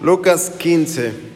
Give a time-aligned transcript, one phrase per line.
[0.00, 1.32] Lucas 15.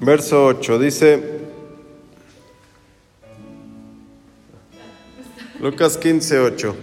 [0.00, 1.22] Verso 8 dice,
[5.60, 6.76] Lucas 15, 8.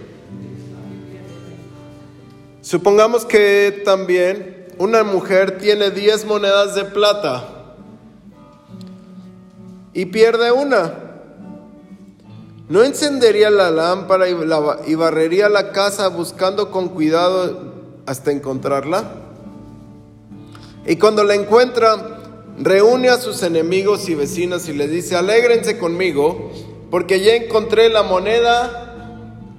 [2.60, 7.44] Supongamos que también una mujer tiene 10 monedas de plata
[9.92, 10.92] y pierde una.
[12.68, 17.72] ¿No encendería la lámpara y, barrería la casa buscando con cuidado
[18.06, 19.04] hasta encontrarla?
[20.84, 22.18] Y cuando la encuentra,
[22.58, 26.50] reúne a sus enemigos y vecinos y le dice, alégrense conmigo,
[26.90, 28.94] porque ya encontré la moneda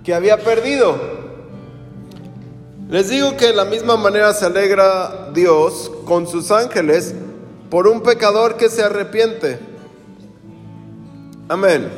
[0.04, 1.17] que había perdido.
[2.90, 7.14] Les digo que de la misma manera se alegra Dios con sus ángeles
[7.70, 9.60] por un pecador que se arrepiente.
[11.50, 11.90] Amén.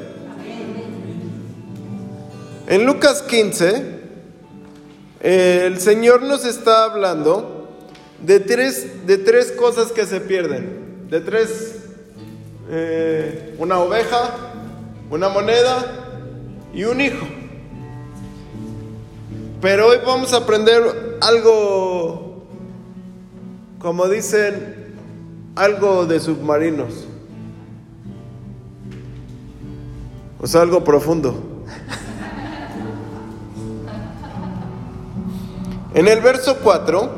[2.68, 4.00] En Lucas 15,
[5.22, 7.70] eh, el Señor nos está hablando
[8.22, 11.08] de tres, de tres cosas que se pierden.
[11.08, 11.84] De tres,
[12.72, 14.36] eh, una oveja,
[15.12, 15.86] una moneda
[16.74, 17.39] y un hijo.
[19.62, 22.46] Pero hoy vamos a aprender algo,
[23.80, 24.96] como dicen,
[25.56, 27.06] algo de submarinos.
[30.40, 31.36] O sea, algo profundo.
[35.94, 37.10] En el verso 4,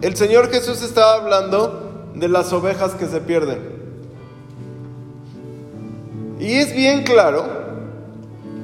[0.00, 3.58] el Señor Jesús estaba hablando de las ovejas que se pierden.
[6.38, 7.59] Y es bien claro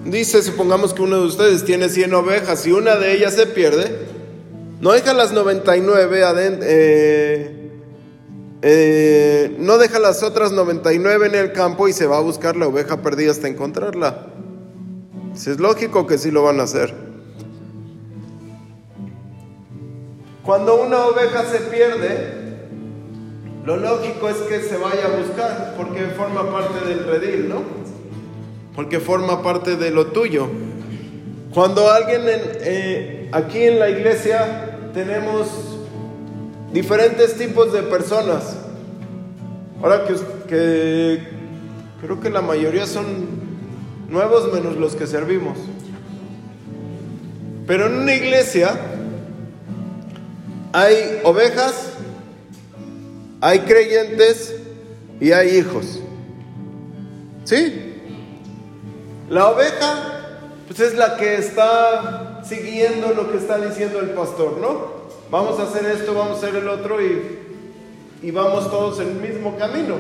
[0.06, 4.06] Dice, supongamos que uno de ustedes tiene 100 ovejas y una de ellas se pierde,
[4.80, 7.70] no deja las 99 adentro, eh,
[8.62, 12.68] eh, no deja las otras 99 en el campo y se va a buscar la
[12.68, 14.28] oveja perdida hasta encontrarla.
[15.34, 16.94] Si es lógico que sí lo van a hacer.
[20.44, 22.46] Cuando una oveja se pierde,
[23.64, 27.85] lo lógico es que se vaya a buscar porque forma parte del redil, ¿no?
[28.76, 30.46] Porque forma parte de lo tuyo.
[31.52, 35.48] Cuando alguien en, eh, aquí en la iglesia tenemos
[36.72, 38.58] diferentes tipos de personas.
[39.82, 40.14] Ahora que,
[40.46, 41.20] que
[42.02, 43.26] creo que la mayoría son
[44.10, 45.56] nuevos menos los que servimos.
[47.66, 48.78] Pero en una iglesia
[50.72, 51.92] hay ovejas,
[53.40, 54.54] hay creyentes
[55.18, 56.00] y hay hijos.
[57.44, 57.95] ¿Sí?
[59.28, 65.06] La oveja, pues es la que está siguiendo lo que está diciendo el pastor, ¿no?
[65.30, 67.38] Vamos a hacer esto, vamos a hacer el otro y,
[68.22, 69.96] y vamos todos en el mismo camino.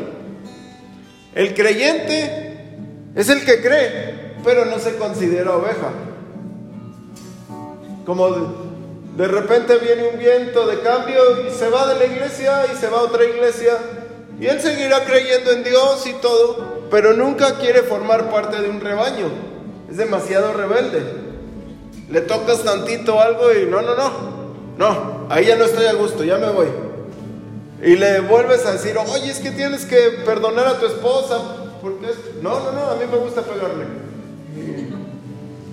[1.34, 2.76] El creyente
[3.14, 5.90] es el que cree, pero no se considera oveja.
[8.04, 8.46] Como de,
[9.16, 12.88] de repente viene un viento de cambio y se va de la iglesia y se
[12.88, 13.76] va a otra iglesia
[14.38, 18.80] y él seguirá creyendo en Dios y todo, pero nunca quiere formar parte de un
[18.80, 19.28] rebaño.
[19.90, 21.02] Es demasiado rebelde.
[22.10, 24.36] Le tocas tantito algo y no, no, no.
[24.78, 26.66] No, ahí ya no estoy a gusto, ya me voy.
[27.82, 31.40] Y le vuelves a decir, oye, es que tienes que perdonar a tu esposa.
[31.80, 32.08] Porque.
[32.42, 33.86] No, no, no, a mí me gusta pegarle.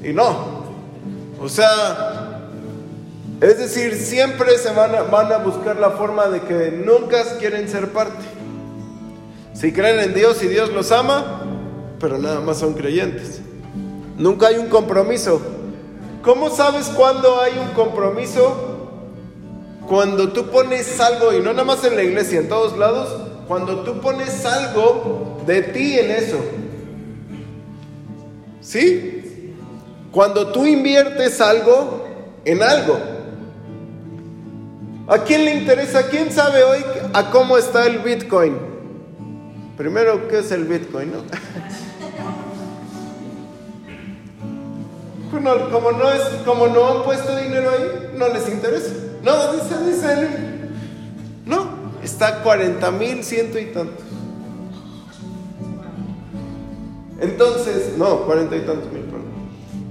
[0.03, 0.63] Y, no.
[1.39, 2.49] O sea,
[3.41, 8.23] es decir, siempre se van a buscar la forma de que nunca quieren ser parte.
[9.53, 11.43] Si creen en Dios y Dios los ama,
[11.99, 13.39] pero nada más son creyentes.
[14.17, 15.41] Nunca hay un compromiso.
[16.23, 18.89] ¿Cómo sabes cuándo hay un compromiso?
[19.87, 23.09] Cuando tú pones algo, y no nada más en la iglesia, en todos lados,
[23.47, 26.39] cuando tú pones algo de ti en eso.
[28.61, 29.53] ¿Sí?
[30.11, 32.05] Cuando tú inviertes algo
[32.45, 32.97] en algo.
[35.07, 36.07] ¿A quién le interesa?
[36.07, 36.79] ¿Quién sabe hoy
[37.13, 38.72] a cómo está el Bitcoin?
[39.77, 41.11] Primero, ¿qué es el Bitcoin?
[41.11, 41.23] No?
[45.31, 48.93] Bueno, como, no es, como no han puesto dinero ahí, no les interesa.
[49.23, 50.27] No, dice, dice,
[51.45, 51.69] no,
[52.03, 54.05] está 40 mil, ciento y tantos.
[57.19, 59.23] Entonces, no, 40 y tantos mil, perdón.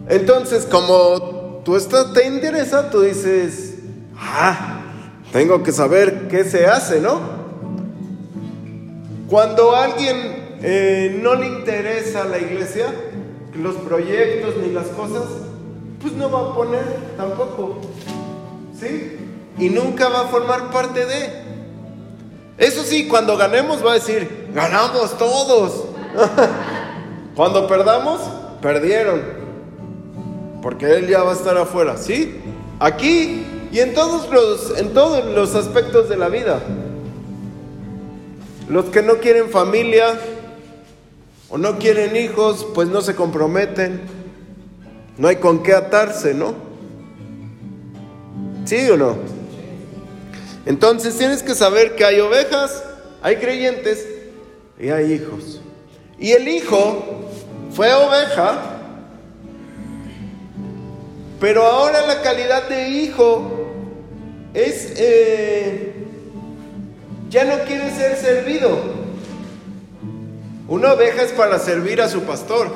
[0.09, 3.79] Entonces, como tú estás, te interesa, tú dices,
[4.17, 4.83] ah,
[5.33, 7.32] tengo que saber qué se hace, ¿no?
[9.33, 12.93] Cuando a alguien eh, no le interesa la iglesia,
[13.55, 15.23] los proyectos ni las cosas,
[16.03, 16.85] pues no va a poner
[17.17, 17.79] tampoco.
[18.79, 19.17] ¿Sí?
[19.57, 21.31] Y nunca va a formar parte de.
[22.59, 25.87] Eso sí, cuando ganemos va a decir, ganamos todos.
[27.35, 28.21] cuando perdamos,
[28.61, 29.23] perdieron.
[30.61, 32.39] Porque Él ya va a estar afuera, ¿sí?
[32.79, 36.61] Aquí y en todos los, en todos los aspectos de la vida.
[38.69, 40.19] Los que no quieren familia
[41.49, 44.01] o no quieren hijos, pues no se comprometen.
[45.19, 46.55] No hay con qué atarse, ¿no?
[48.65, 49.17] ¿Sí o no?
[50.65, 52.83] Entonces tienes que saber que hay ovejas,
[53.21, 54.07] hay creyentes
[54.79, 55.61] y hay hijos.
[56.19, 57.29] Y el hijo
[57.73, 58.79] fue oveja,
[61.41, 63.73] pero ahora la calidad de hijo
[64.55, 65.92] es, eh,
[67.33, 68.79] ya no quiere ser servido.
[70.69, 72.69] Una oveja es para servir a su pastor.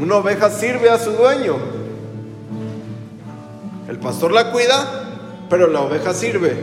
[0.00, 1.56] Una oveja sirve a su dueño.
[3.88, 5.04] El pastor la cuida,
[5.50, 6.56] pero la oveja sirve,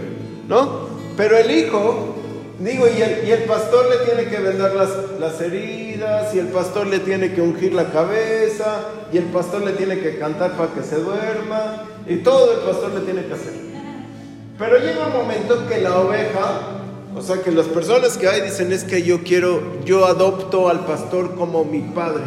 [0.48, 0.90] ¿no?
[1.16, 2.16] Pero el hijo,
[2.60, 4.90] digo, y el, pastor le tiene que vendar las,
[5.20, 8.82] las heridas, y el pastor le tiene que ungir la cabeza,
[9.12, 12.92] y el pastor le tiene que cantar para que se duerma, y todo el pastor
[12.94, 13.73] le tiene que hacer.
[14.58, 16.62] Pero llega un momento que la oveja,
[17.16, 20.86] o sea que las personas que hay dicen es que yo quiero, yo adopto al
[20.86, 22.24] pastor como mi padre.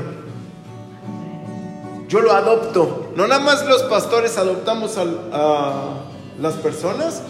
[2.08, 3.12] Yo lo adopto.
[3.16, 6.04] No nada más los pastores adoptamos a
[6.40, 7.22] las personas.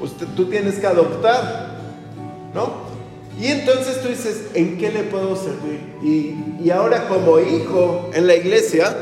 [0.00, 1.78] Usted, tú tienes que adoptar,
[2.54, 2.86] ¿no?
[3.40, 5.80] Y entonces tú dices, ¿en qué le puedo servir?
[6.02, 8.96] Y, y ahora como hijo en la iglesia,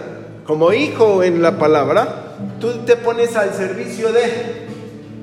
[0.47, 4.64] como hijo en la palabra, tú te pones al servicio de...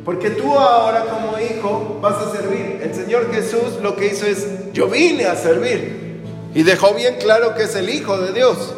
[0.04, 2.80] Porque tú ahora como hijo vas a servir.
[2.82, 6.22] El Señor Jesús lo que hizo es, yo vine a servir.
[6.54, 8.74] Y dejó bien claro que es el Hijo de Dios.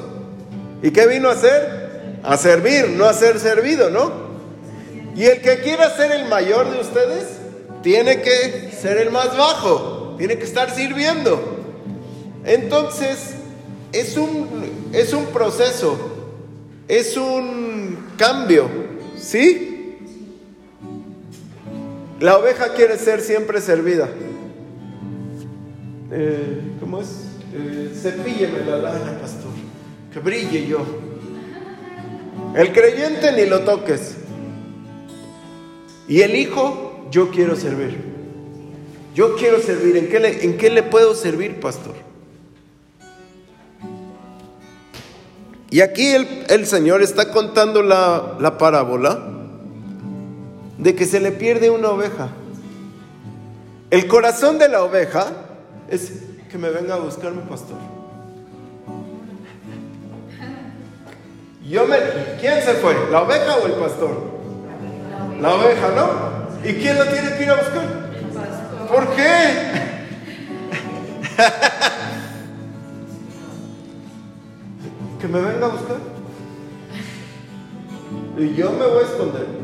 [0.81, 2.19] ¿Y qué vino a hacer?
[2.23, 4.11] A servir, no a ser servido, ¿no?
[5.15, 7.27] Y el que quiera ser el mayor de ustedes,
[7.81, 11.59] tiene que ser el más bajo, tiene que estar sirviendo.
[12.45, 13.35] Entonces,
[13.91, 15.97] es un, es un proceso,
[16.87, 18.67] es un cambio,
[19.17, 19.72] ¿sí?
[22.23, 24.07] La oveja quiere ser siempre servida.
[26.09, 27.09] Eh, ¿Cómo es?
[27.53, 29.51] Eh, cepílleme la lana, pastor
[30.13, 30.85] que brille yo.
[32.55, 34.15] El creyente ni lo toques.
[36.07, 38.01] Y el hijo, yo quiero servir.
[39.13, 39.97] Yo quiero servir.
[39.97, 41.95] ¿En qué le, en qué le puedo servir, pastor?
[45.69, 49.32] Y aquí el, el Señor está contando la, la parábola
[50.77, 52.29] de que se le pierde una oveja.
[53.89, 55.27] El corazón de la oveja
[55.89, 56.13] es
[56.49, 57.77] que me venga a buscarme, pastor.
[61.63, 61.97] Yo me,
[62.39, 62.95] ¿Quién se fue?
[63.11, 64.33] ¿La oveja o el pastor?
[65.39, 66.33] La oveja, ¿no?
[66.67, 67.83] ¿Y quién lo tiene que ir a buscar?
[68.87, 69.83] ¿Por qué?
[75.19, 75.97] que me venga a buscar.
[78.37, 79.62] Y yo me voy a esconder.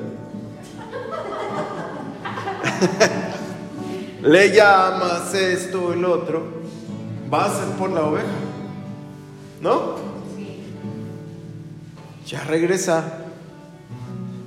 [4.21, 6.43] Le llamas esto, el otro.
[7.29, 8.27] Vas por la oveja.
[9.61, 10.09] ¿No?
[12.29, 13.03] ya regresa.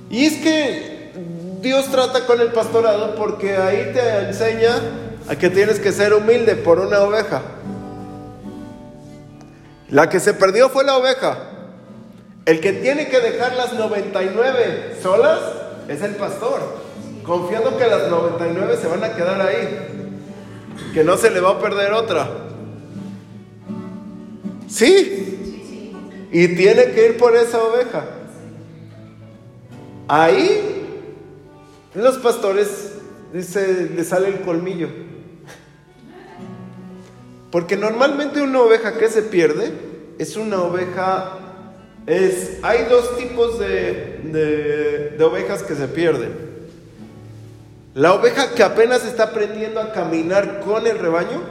[0.09, 1.11] Y es que
[1.61, 4.75] Dios trata con el pastorado porque ahí te enseña
[5.27, 7.41] a que tienes que ser humilde por una oveja.
[9.89, 11.37] La que se perdió fue la oveja.
[12.45, 15.39] El que tiene que dejar las 99 solas
[15.87, 16.61] es el pastor,
[17.23, 20.13] confiando que las 99 se van a quedar ahí,
[20.93, 22.29] que no se le va a perder otra.
[24.67, 28.05] Sí, y tiene que ir por esa oveja.
[30.07, 30.85] Ahí
[31.93, 32.93] los pastores
[33.31, 34.89] dice, le sale el colmillo.
[37.51, 39.71] Porque normalmente una oveja que se pierde
[40.17, 41.39] es una oveja
[42.05, 46.52] es, hay dos tipos de, de, ovejas que se pierden.
[47.95, 51.41] La oveja que apenas está aprendiendo a caminar con el rebaño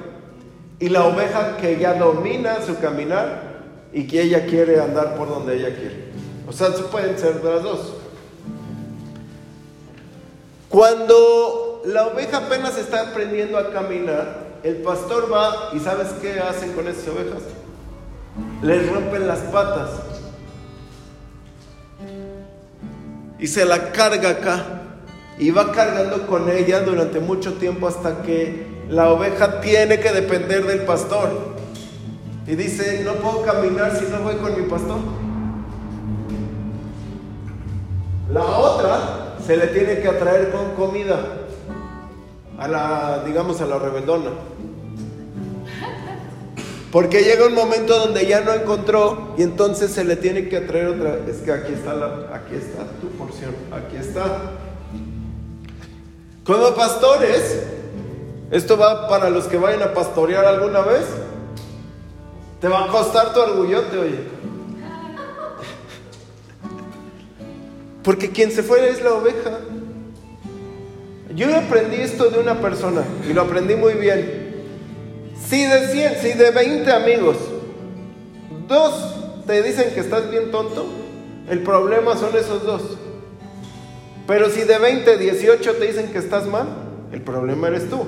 [0.81, 5.57] y la oveja que ya domina su caminar y que ella quiere andar por donde
[5.57, 6.11] ella quiere.
[6.49, 7.95] O sea, pueden ser las dos.
[10.69, 16.73] Cuando la oveja apenas está aprendiendo a caminar, el pastor va y ¿sabes qué hacen
[16.73, 17.43] con esas ovejas?
[18.63, 19.91] Les rompen las patas
[23.39, 24.82] y se la carga acá
[25.39, 30.67] y va cargando con ella durante mucho tiempo hasta que la oveja tiene que depender
[30.67, 31.53] del pastor.
[32.47, 34.99] Y dice, no puedo caminar si no voy con mi pastor.
[38.33, 41.39] La otra se le tiene que atraer con comida.
[42.59, 44.31] a la, digamos, a la rebeldona.
[46.93, 50.89] Porque llega un momento donde ya no encontró y entonces se le tiene que traer
[50.89, 51.19] otra.
[51.27, 54.53] Es que aquí está, la, aquí está tu porción, aquí está.
[56.45, 57.63] Como pastores,
[58.51, 61.05] esto va para los que vayan a pastorear alguna vez.
[62.61, 64.19] Te va a costar tu orgullote, oye.
[68.03, 69.61] Porque quien se fue es la oveja.
[71.35, 74.43] Yo aprendí esto de una persona y lo aprendí muy bien.
[75.49, 77.37] Si de 100, si de 20 amigos,
[78.67, 79.15] dos
[79.47, 80.87] te dicen que estás bien tonto,
[81.49, 82.83] el problema son esos dos.
[84.27, 86.69] Pero si de 20, 18 te dicen que estás mal,
[87.13, 88.05] el problema eres tú.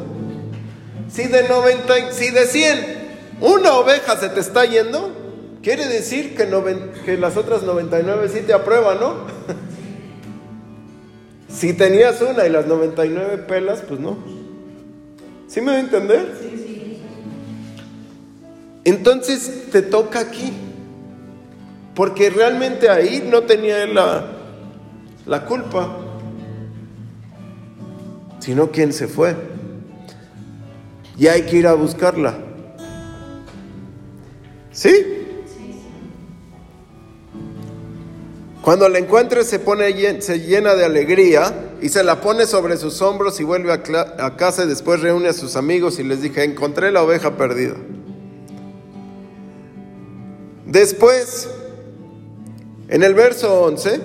[1.11, 3.04] Si de 90, si de 100
[3.40, 5.12] una oveja se te está yendo,
[5.62, 6.49] quiere decir que,
[7.04, 9.14] que las otras 99 sí te aprueban, ¿no?
[11.49, 14.18] Si tenías una y las 99 pelas, pues no.
[15.47, 16.37] ¿Sí me voy a entender?
[16.40, 17.02] Sí, sí.
[18.83, 20.52] Entonces te toca aquí.
[21.94, 24.26] Porque realmente ahí no tenía la,
[25.26, 25.97] la culpa,
[28.45, 29.35] sino quien se fue.
[31.17, 32.37] Y hay que ir a buscarla.
[34.71, 34.93] ¿Sí?
[38.61, 43.01] Cuando la encuentre se, pone, se llena de alegría y se la pone sobre sus
[43.01, 46.93] hombros y vuelve a, casa y después reúne a sus amigos y les dije, encontré
[46.93, 47.77] la oveja perdida.
[50.67, 51.49] Después,
[52.89, 54.01] en el verso 11,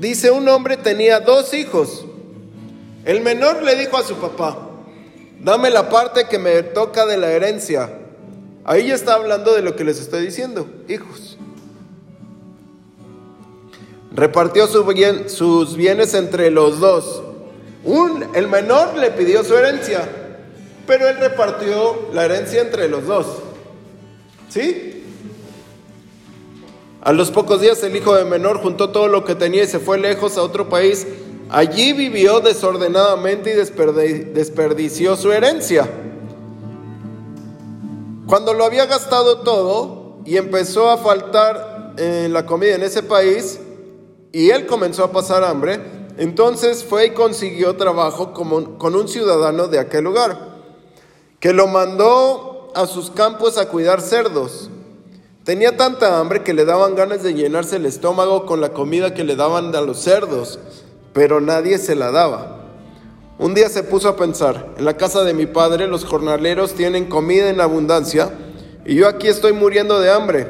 [0.00, 2.07] dice, un hombre tenía dos hijos.
[3.08, 4.56] El menor le dijo a su papá,
[5.40, 7.90] dame la parte que me toca de la herencia.
[8.64, 11.38] Ahí ya está hablando de lo que les estoy diciendo, hijos
[14.18, 17.22] repartió sus bienes entre los dos.
[17.84, 20.08] Un, el menor le pidió su herencia,
[20.86, 23.26] pero él repartió la herencia entre los dos.
[24.48, 25.04] ¿Sí?
[27.00, 29.78] A los pocos días el hijo de menor juntó todo lo que tenía y se
[29.78, 31.06] fue lejos a otro país.
[31.50, 35.88] Allí vivió desordenadamente y desperdició su herencia.
[38.26, 43.60] Cuando lo había gastado todo y empezó a faltar en la comida en ese país,
[44.30, 45.80] y él comenzó a pasar hambre,
[46.18, 50.58] entonces fue y consiguió trabajo con un ciudadano de aquel lugar,
[51.40, 54.68] que lo mandó a sus campos a cuidar cerdos.
[55.44, 59.24] Tenía tanta hambre que le daban ganas de llenarse el estómago con la comida que
[59.24, 60.58] le daban a los cerdos,
[61.18, 62.60] pero nadie se la daba.
[63.40, 67.06] Un día se puso a pensar, en la casa de mi padre los jornaleros tienen
[67.06, 68.30] comida en abundancia
[68.86, 70.46] y yo aquí estoy muriendo de hambre.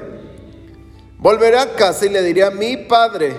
[1.17, 3.35] Volveré a casa y le diré a mi padre,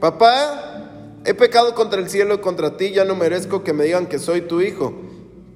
[0.00, 4.06] Papá, he pecado contra el cielo y contra ti, ya no merezco que me digan
[4.06, 4.94] que soy tu hijo.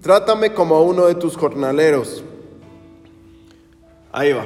[0.03, 2.23] Trátame como a uno de tus jornaleros.
[4.13, 4.45] Ahí va.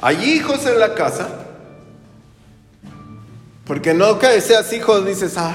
[0.00, 1.41] Hay hijos en la casa.
[3.72, 5.54] Porque no que seas hijo, dices, ah,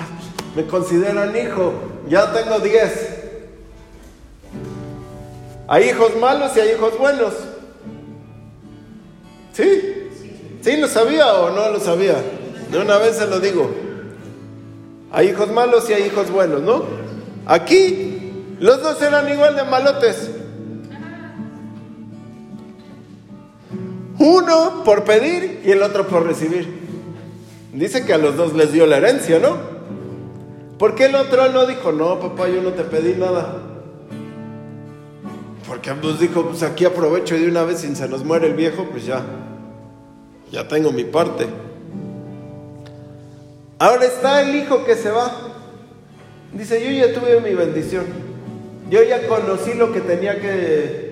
[0.55, 1.71] me consideran hijo,
[2.09, 3.09] ya tengo diez.
[5.67, 7.35] Hay hijos malos y hay hijos buenos.
[9.53, 10.09] ¿Sí?
[10.61, 12.15] ¿Sí lo sabía o no lo sabía?
[12.71, 13.69] De una vez se lo digo.
[15.11, 16.85] Hay hijos malos y hay hijos buenos, ¿no?
[17.45, 20.31] Aquí los dos eran igual de malotes.
[24.17, 26.86] Uno por pedir y el otro por recibir.
[27.77, 29.55] Dice que a los dos les dio la herencia, ¿no?
[30.79, 33.61] ¿Por qué el otro no dijo, no, papá, yo no te pedí nada?
[35.67, 38.85] Porque ambos dijo, pues aquí aprovecho de una vez, si se nos muere el viejo,
[38.89, 39.21] pues ya,
[40.51, 41.45] ya tengo mi parte.
[43.77, 45.31] Ahora está el hijo que se va.
[46.53, 48.05] Dice, yo ya tuve mi bendición.
[48.89, 51.06] Yo ya conocí lo que tenía que,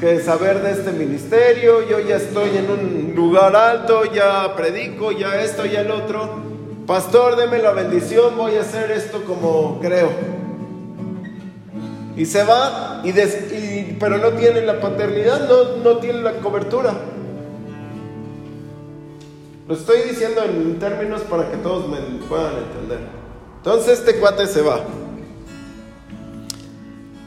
[0.00, 1.86] que saber de este ministerio.
[1.86, 6.40] Yo ya estoy en un lugar alto, ya predico, ya esto, ya el otro.
[6.86, 10.08] Pastor, deme la bendición, voy a hacer esto como creo.
[12.16, 16.94] Y se va, y, pero no tiene la paternidad, no, no tiene la cobertura.
[19.68, 22.98] Lo estoy diciendo en términos para que todos me puedan entender.
[23.58, 24.80] Entonces este cuate se va.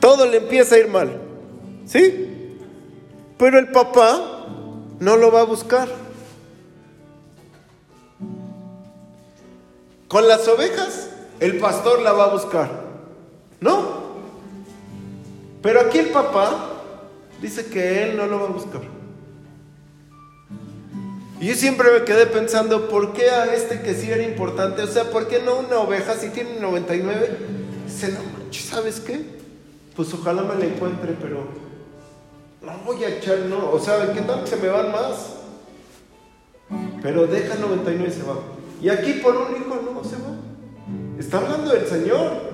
[0.01, 1.21] Todo le empieza a ir mal.
[1.85, 2.32] ¿Sí?
[3.37, 4.45] Pero el papá
[4.99, 5.89] no lo va a buscar.
[10.07, 11.09] Con las ovejas,
[11.39, 12.69] el pastor la va a buscar.
[13.59, 14.03] ¿No?
[15.61, 16.69] Pero aquí el papá
[17.41, 18.81] dice que él no lo va a buscar.
[21.39, 24.81] Y yo siempre me quedé pensando, ¿por qué a este que sí era importante?
[24.81, 27.37] O sea, ¿por qué no una oveja si tiene 99?
[27.85, 29.21] Dice, no manches, ¿sabes qué?
[29.95, 31.47] Pues ojalá me la encuentre, pero
[32.63, 33.71] no voy a echar, no.
[33.71, 35.37] O sea, ¿qué tal se me van más?
[37.01, 38.39] Pero deja 99 y se va.
[38.81, 40.37] Y aquí por un hijo no se va.
[41.19, 42.53] Está hablando del Señor.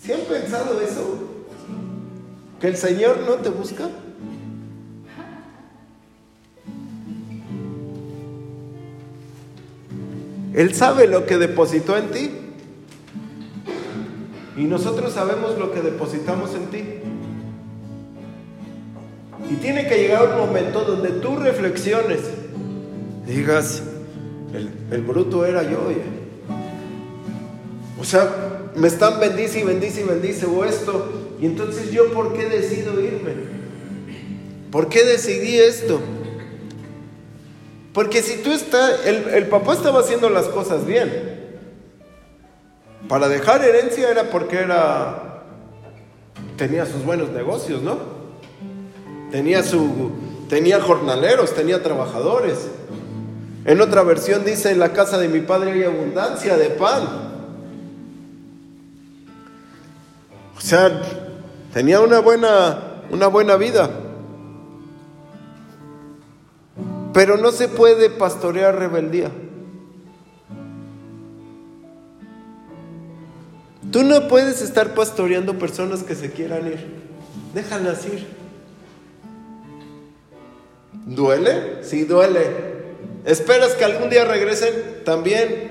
[0.00, 1.18] ¿Sí han pensado eso?
[2.60, 3.88] ¿Que el Señor no te busca?
[10.54, 12.47] Él sabe lo que depositó en ti.
[14.58, 16.84] Y nosotros sabemos lo que depositamos en ti.
[19.48, 22.18] Y tiene que llegar un momento donde tú reflexiones.
[23.24, 23.84] Digas,
[24.90, 25.78] el, bruto era yo.
[28.00, 31.36] O sea, me están bendice y bendice y bendice o esto.
[31.40, 33.34] Y entonces yo, ¿por qué decido irme?
[34.72, 36.00] ¿Por qué decidí esto?
[37.92, 41.47] Porque si tú estás, el, el papá estaba haciendo las cosas bien.
[43.06, 45.42] Para dejar herencia era porque era,
[46.56, 47.98] tenía sus buenos negocios, ¿no?
[49.30, 50.10] Tenía su,
[50.48, 52.68] tenía jornaleros, tenía trabajadores.
[53.64, 57.02] En otra versión dice, en la casa de mi padre hay abundancia de pan.
[60.56, 61.02] O sea,
[61.72, 63.90] tenía una buena, una buena vida.
[67.12, 69.30] Pero no se puede pastorear rebeldía.
[73.90, 76.86] Tú no puedes estar pastoreando personas que se quieran ir.
[77.54, 78.26] Déjalas ir.
[81.06, 81.82] ¿Duele?
[81.82, 82.68] Sí, duele.
[83.24, 85.04] ¿Esperas que algún día regresen?
[85.04, 85.70] También.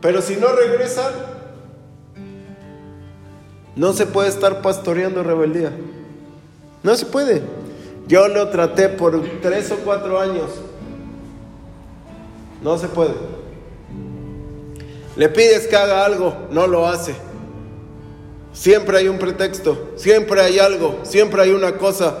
[0.00, 1.12] Pero si no regresan,
[3.74, 5.72] no se puede estar pastoreando rebeldía.
[6.82, 7.42] No se puede.
[8.06, 10.50] Yo lo traté por tres o cuatro años.
[12.62, 13.14] No se puede.
[15.16, 17.14] Le pides que haga algo, no lo hace.
[18.58, 22.18] Siempre hay un pretexto, siempre hay algo, siempre hay una cosa.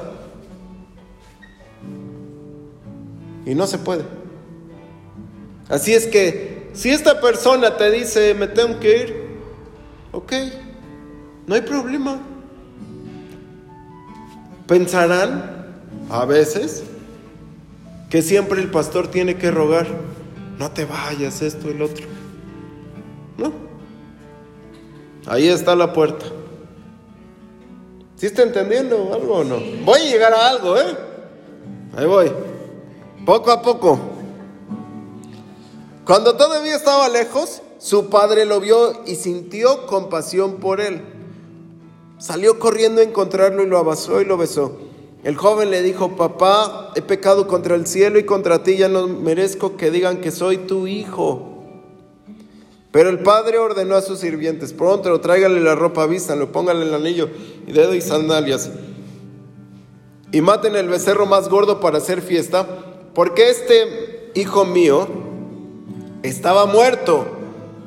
[3.44, 4.04] Y no se puede.
[5.68, 9.22] Así es que si esta persona te dice, me tengo que ir,
[10.12, 10.32] ok,
[11.48, 12.20] no hay problema.
[14.68, 15.66] Pensarán
[16.08, 16.84] a veces
[18.10, 19.88] que siempre el pastor tiene que rogar,
[20.56, 22.06] no te vayas, esto, el otro.
[25.28, 26.26] Ahí está la puerta.
[28.16, 29.58] ¿Sí está entendiendo algo o no?
[29.84, 30.96] Voy a llegar a algo, ¿eh?
[31.96, 32.32] Ahí voy.
[33.26, 33.98] Poco a poco.
[36.04, 41.02] Cuando todavía estaba lejos, su padre lo vio y sintió compasión por él.
[42.18, 44.78] Salió corriendo a encontrarlo y lo abrazó y lo besó.
[45.24, 49.06] El joven le dijo, papá, he pecado contra el cielo y contra ti, ya no
[49.06, 51.57] merezco que digan que soy tu hijo.
[52.90, 56.94] Pero el padre ordenó a sus sirvientes, pronto tráigale la ropa vista, lo póngale el
[56.94, 57.28] anillo
[57.66, 58.70] y dedo y sandalias.
[60.32, 62.66] Y maten el becerro más gordo para hacer fiesta,
[63.14, 65.06] porque este hijo mío
[66.22, 67.26] estaba muerto,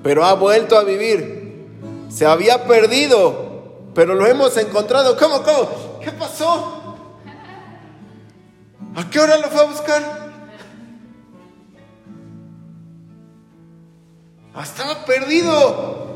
[0.03, 1.67] pero ha vuelto a vivir.
[2.09, 5.17] Se había perdido, pero lo hemos encontrado.
[5.17, 5.99] ¿Cómo, cómo?
[6.03, 6.95] ¿Qué pasó?
[8.95, 10.20] ¿A qué hora lo fue a buscar?
[14.59, 16.07] Estaba perdido,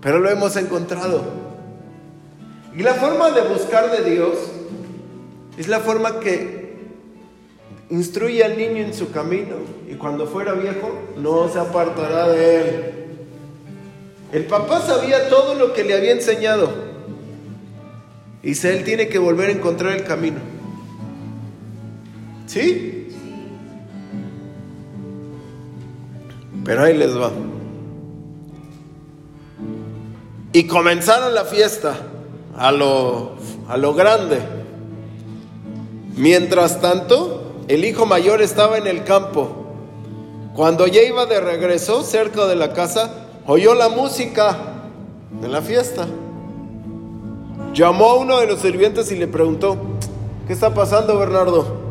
[0.00, 1.22] pero lo hemos encontrado.
[2.76, 4.36] Y la forma de buscar de Dios
[5.56, 6.64] es la forma que
[7.90, 9.56] Instruye al niño en su camino
[9.88, 12.94] y cuando fuera viejo no se apartará de él.
[14.32, 16.72] El papá sabía todo lo que le había enseñado.
[18.42, 20.38] Y él tiene que volver a encontrar el camino.
[22.46, 22.93] ¿Sí?
[26.64, 27.30] Pero ahí les va.
[30.52, 31.96] Y comenzaron la fiesta
[32.56, 33.32] a lo,
[33.68, 34.38] a lo grande.
[36.16, 39.48] Mientras tanto, el hijo mayor estaba en el campo.
[40.54, 44.56] Cuando ya iba de regreso cerca de la casa, oyó la música
[45.40, 46.06] de la fiesta.
[47.72, 49.76] Llamó a uno de los sirvientes y le preguntó,
[50.46, 51.83] ¿qué está pasando Bernardo?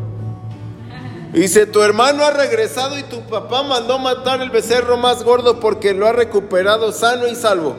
[1.40, 5.92] Dice, tu hermano ha regresado y tu papá mandó matar el becerro más gordo porque
[5.92, 7.76] lo ha recuperado sano y salvo.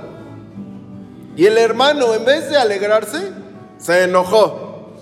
[1.35, 3.31] Y el hermano, en vez de alegrarse,
[3.77, 4.93] se enojó.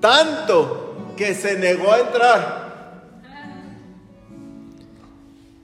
[0.00, 2.66] Tanto que se negó a entrar.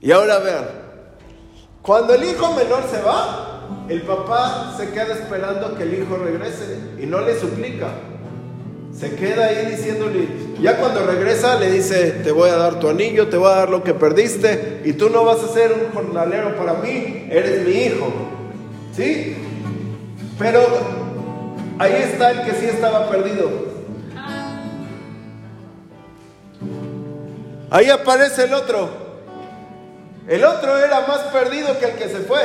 [0.01, 0.65] Y ahora vean,
[1.81, 6.79] cuando el hijo menor se va, el papá se queda esperando que el hijo regrese
[6.99, 7.89] y no le suplica.
[8.97, 10.27] Se queda ahí diciéndole,
[10.61, 13.69] ya cuando regresa le dice, te voy a dar tu anillo, te voy a dar
[13.69, 17.71] lo que perdiste y tú no vas a ser un jornalero para mí, eres mi
[17.71, 18.13] hijo.
[18.95, 19.35] ¿Sí?
[20.37, 20.61] Pero
[21.79, 23.49] ahí está el que sí estaba perdido.
[27.71, 28.89] Ahí aparece el otro.
[30.27, 32.43] El otro era más perdido que el que se fue.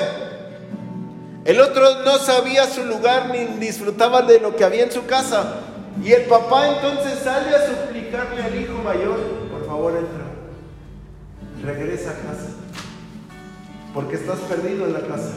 [1.44, 5.67] El otro no sabía su lugar ni disfrutaba de lo que había en su casa.
[6.02, 9.18] Y el papá entonces sale a suplicarle al hijo mayor,
[9.50, 10.24] por favor entra,
[11.64, 12.50] regresa a casa,
[13.92, 15.32] porque estás perdido en la casa.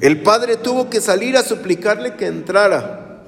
[0.00, 3.22] El padre tuvo que salir a suplicarle que entrara.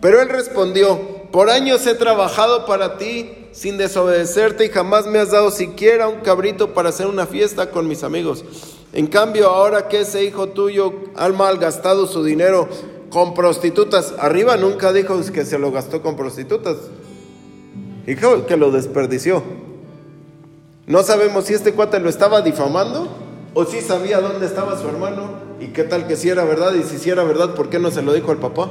[0.00, 5.30] Pero él respondió, por años he trabajado para ti sin desobedecerte y jamás me has
[5.30, 8.44] dado siquiera un cabrito para hacer una fiesta con mis amigos.
[8.92, 12.68] En cambio, ahora que ese hijo tuyo ha malgastado su dinero
[13.10, 16.76] con prostitutas, arriba nunca dijo que se lo gastó con prostitutas.
[18.06, 19.42] Dijo que lo desperdició.
[20.86, 23.08] No sabemos si este cuate lo estaba difamando
[23.54, 26.74] o si sabía dónde estaba su hermano ¿Y qué tal que si era verdad?
[26.74, 28.68] Y si era verdad, ¿por qué no se lo dijo al papá?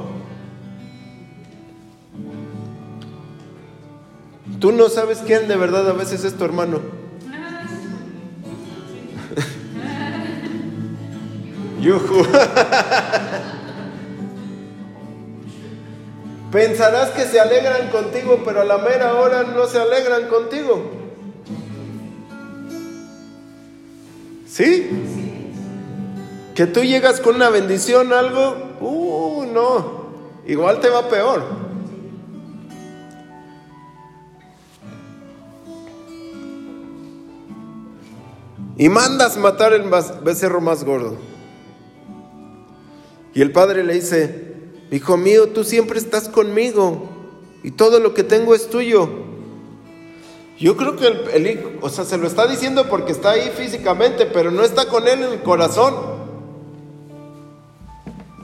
[4.60, 6.80] Tú no sabes quién de verdad a veces es tu hermano.
[11.80, 12.26] Yuju.
[16.50, 20.98] Pensarás que se alegran contigo, pero a la mera hora no se alegran contigo.
[24.48, 24.88] ¿Sí?
[26.54, 30.08] Que tú llegas con una bendición, algo, uh, no,
[30.46, 31.57] igual te va peor.
[38.78, 39.82] Y mandas matar el
[40.22, 41.16] becerro más gordo.
[43.34, 44.54] Y el padre le dice,
[44.90, 47.08] hijo mío, tú siempre estás conmigo
[47.62, 49.08] y todo lo que tengo es tuyo.
[50.58, 54.26] Yo creo que el, hijo, o sea, se lo está diciendo porque está ahí físicamente,
[54.26, 56.18] pero no está con él en el corazón.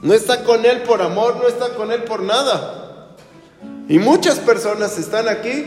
[0.05, 3.15] No está con Él por amor, no está con Él por nada.
[3.89, 5.65] Y muchas personas están aquí,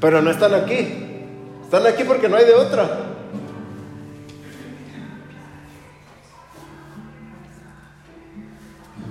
[0.00, 0.88] pero no están aquí.
[1.62, 3.11] Están aquí porque no hay de otra.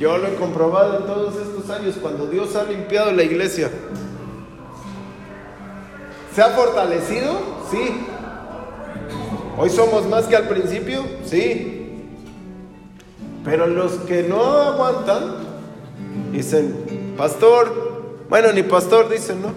[0.01, 3.69] Yo lo he comprobado en todos estos años cuando Dios ha limpiado la iglesia.
[6.33, 7.39] ¿Se ha fortalecido?
[7.69, 8.07] Sí.
[9.59, 11.03] ¿Hoy somos más que al principio?
[11.23, 12.07] Sí.
[13.45, 15.35] Pero los que no aguantan,
[16.31, 19.49] dicen, pastor, bueno, ni pastor dicen, ¿no?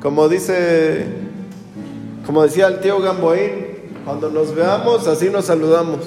[0.00, 1.04] Como dice,
[2.24, 3.67] como decía el tío Gamboín,
[4.08, 5.98] cuando nos veamos así nos saludamos.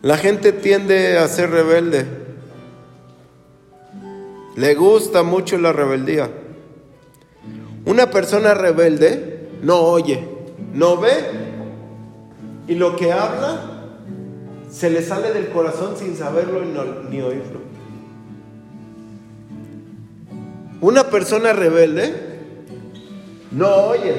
[0.00, 2.06] La gente tiende a ser rebelde.
[4.56, 6.30] Le gusta mucho la rebeldía.
[7.84, 10.26] Una persona rebelde no oye,
[10.72, 11.12] no ve
[12.68, 13.90] y lo que habla
[14.70, 16.62] se le sale del corazón sin saberlo
[17.10, 17.71] ni oírlo.
[20.82, 22.12] Una persona rebelde
[23.52, 24.14] no oye,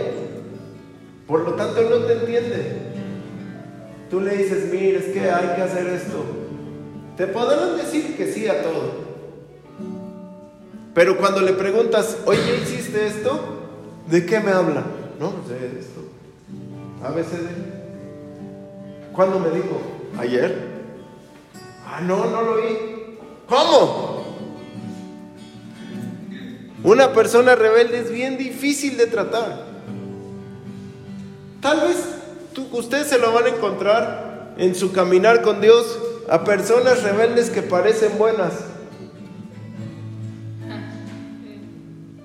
[1.27, 2.77] por lo tanto no te entiende.
[4.09, 6.23] Tú le dices, mire, es que hay que hacer esto.
[7.17, 9.03] Te podrán decir que sí a todo.
[10.93, 13.41] Pero cuando le preguntas, oye, ¿hiciste esto?
[14.09, 14.85] ¿De qué me habla?
[15.19, 15.99] No, sé de esto.
[17.03, 17.49] ABCD.
[19.11, 19.81] ¿Cuándo me dijo?
[20.17, 20.55] ¿Ayer?
[21.85, 23.17] Ah, no, no lo vi.
[23.49, 24.12] ¿Cómo?
[26.83, 29.65] Una persona rebelde es bien difícil de tratar.
[31.61, 31.97] Tal vez
[32.71, 35.97] ustedes se lo van a encontrar en su caminar con Dios
[36.29, 38.53] a personas rebeldes que parecen buenas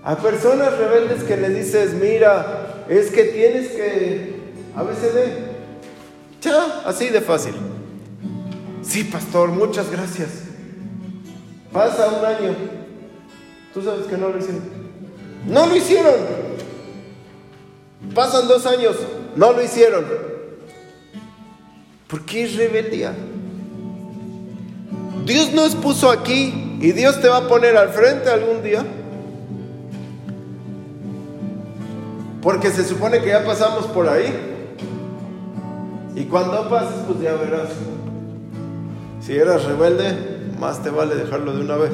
[0.09, 4.41] A personas rebeldes que le dices, mira, es que tienes que
[4.75, 5.51] ABCD.
[6.41, 7.53] Ya, así de fácil.
[8.81, 10.31] Sí, pastor, muchas gracias.
[11.71, 12.78] Pasa un año.
[13.75, 14.63] Tú sabes que no lo hicieron.
[15.47, 16.15] No lo hicieron.
[18.15, 18.97] Pasan dos años.
[19.37, 20.05] No lo hicieron.
[22.09, 23.15] ¿Por qué es rebeldía?
[25.25, 28.85] Dios nos puso aquí y Dios te va a poner al frente algún día.
[32.41, 34.33] Porque se supone que ya pasamos por ahí.
[36.15, 37.69] Y cuando pases, pues ya verás.
[39.21, 40.17] Si eras rebelde,
[40.59, 41.91] más te vale dejarlo de una vez.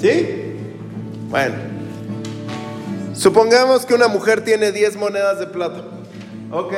[0.00, 0.56] ¿Sí?
[1.28, 1.54] Bueno.
[3.14, 5.82] Supongamos que una mujer tiene 10 monedas de plata.
[6.50, 6.72] Ok.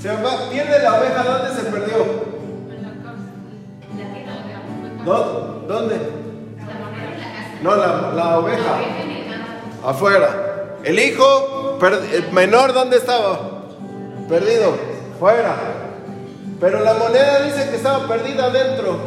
[0.00, 2.30] Se va, pierde la oveja, ¿dónde se perdió?
[5.66, 5.96] ¿Dónde?
[7.62, 8.80] No, la, la oveja.
[9.84, 10.76] Afuera.
[10.84, 11.78] El hijo
[12.12, 13.64] el menor, ¿dónde estaba?
[14.28, 14.74] Perdido.
[15.18, 15.56] Fuera.
[16.60, 18.98] Pero la moneda dice que estaba perdida adentro.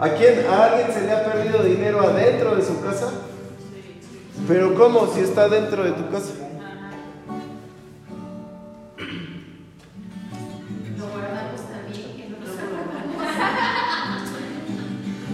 [0.00, 0.46] ¿A quién?
[0.46, 3.10] ¿A alguien se le ha perdido dinero adentro de su casa?
[4.48, 6.32] Pero ¿cómo si está dentro de tu casa?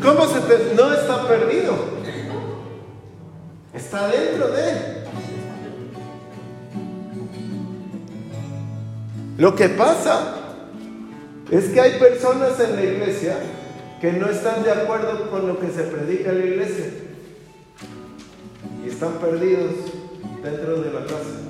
[0.02, 0.74] ¿Cómo se te...
[0.74, 1.74] no está perdido?
[3.72, 4.96] Está dentro de
[9.38, 10.34] Lo que pasa
[11.52, 13.36] es que hay personas en la iglesia
[14.00, 16.86] que no están de acuerdo con lo que se predica en la iglesia
[18.84, 19.72] y están perdidos
[20.42, 21.46] dentro de la casa.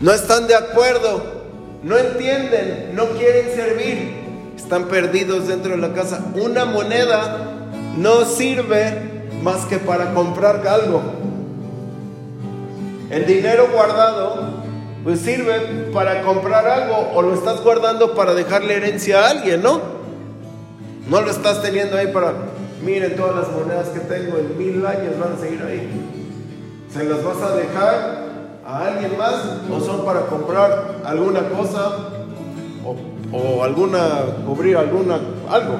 [0.00, 1.22] No están de acuerdo,
[1.82, 4.12] no entienden, no quieren servir,
[4.56, 6.24] están perdidos dentro de la casa.
[6.34, 11.02] Una moneda no sirve más que para comprar algo.
[13.10, 14.47] El dinero guardado
[15.04, 19.80] pues sirve para comprar algo o lo estás guardando para dejarle herencia a alguien, ¿no?
[21.08, 22.32] No lo estás teniendo ahí para,
[22.84, 25.88] miren todas las monedas que tengo en mil años van a seguir ahí.
[26.92, 28.28] ¿Se las vas a dejar
[28.66, 29.34] a alguien más
[29.70, 32.10] o son para comprar alguna cosa
[32.84, 35.76] o, o alguna, cubrir alguna, algo?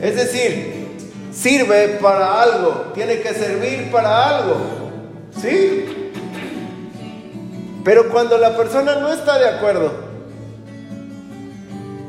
[0.00, 0.86] Es decir,
[1.32, 4.56] sirve para algo, tiene que servir para algo,
[5.40, 5.97] ¿sí?
[7.84, 9.92] Pero cuando la persona no está de acuerdo,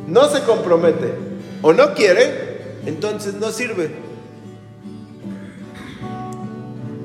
[0.08, 1.14] no se compromete
[1.62, 3.92] o no quiere, entonces no sirve.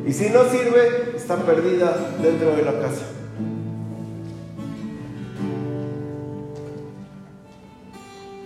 [0.06, 3.04] Y si no sirve, está perdida dentro de la casa.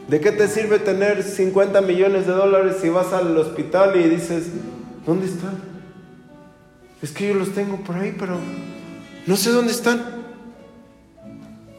[0.09, 4.47] ¿De qué te sirve tener 50 millones de dólares si vas al hospital y dices,
[5.05, 5.59] ¿dónde están?
[7.03, 8.39] Es que yo los tengo por ahí, pero
[9.29, 10.03] no sé dónde están.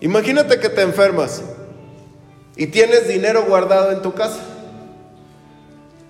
[0.02, 1.42] Imagínate que te enfermas
[2.56, 4.40] y tienes dinero guardado en tu casa.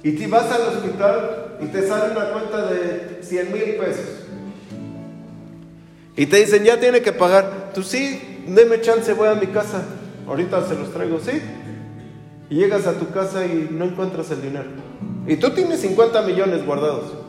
[0.04, 4.06] Y te vas al hospital y te sale una cuenta de 100 mil pesos.
[6.18, 7.72] Y te dicen, ya tiene que pagar.
[7.74, 9.82] Tú sí, deme chance, voy a mi casa.
[10.28, 11.42] Ahorita se los traigo, ¿sí?
[12.50, 14.68] Y llegas a tu casa y no encuentras el dinero.
[15.26, 17.29] Y tú tienes 50 millones guardados.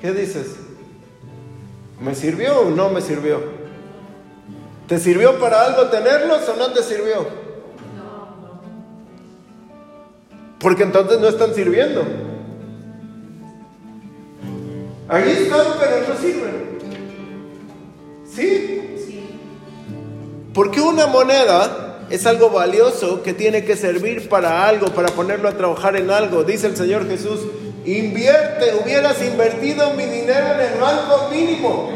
[0.00, 0.56] ¿Qué dices?
[2.00, 3.40] ¿Me sirvió o no me sirvió?
[4.86, 7.26] ¿Te sirvió para algo tenerlos o no te sirvió?
[10.58, 12.02] Porque entonces no están sirviendo.
[15.08, 16.78] Ahí están, pero no sirven.
[18.24, 18.96] ¿Sí?
[19.06, 19.40] Sí.
[20.52, 25.56] Porque una moneda es algo valioso que tiene que servir para algo, para ponerlo a
[25.56, 26.44] trabajar en algo.
[26.44, 27.40] Dice el Señor Jesús,
[27.86, 31.90] Invierte, hubieras invertido mi dinero en el banco mínimo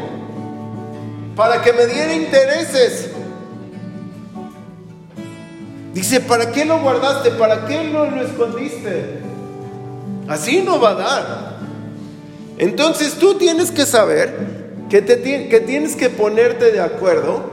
[1.35, 3.09] para que me diera intereses.
[5.93, 7.31] Dice, ¿para qué lo guardaste?
[7.31, 9.19] ¿Para qué no lo escondiste?
[10.29, 11.51] Así no va a dar.
[12.57, 14.33] Entonces tú tienes que saber
[14.89, 17.51] que, te, que tienes que ponerte de acuerdo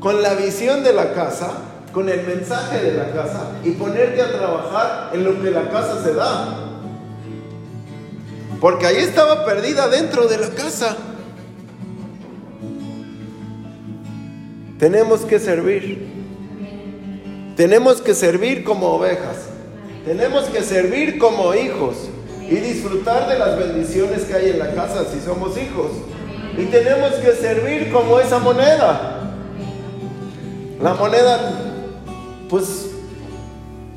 [0.00, 1.50] con la visión de la casa,
[1.92, 6.02] con el mensaje de la casa y ponerte a trabajar en lo que la casa
[6.02, 6.71] se da.
[8.62, 10.96] Porque ahí estaba perdida dentro de la casa.
[14.78, 16.06] Tenemos que servir.
[17.56, 19.48] Tenemos que servir como ovejas.
[20.04, 22.08] Tenemos que servir como hijos
[22.48, 25.90] y disfrutar de las bendiciones que hay en la casa si somos hijos.
[26.56, 29.34] Y tenemos que servir como esa moneda.
[30.80, 31.50] La moneda,
[32.48, 32.90] pues,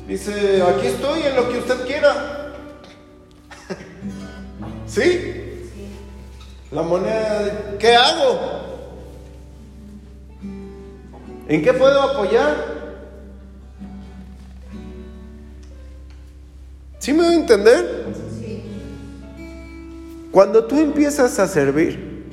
[0.08, 2.35] dice, aquí estoy en lo que usted quiera.
[4.96, 5.20] ¿Sí?
[6.70, 8.40] La moneda, ¿qué hago?
[11.48, 12.56] ¿En qué puedo apoyar?
[16.98, 18.06] ¿Sí me voy a entender?
[20.32, 22.24] Cuando tú empiezas a servir,